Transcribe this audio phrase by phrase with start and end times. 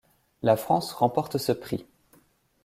[0.41, 1.85] La France remporte ce prix.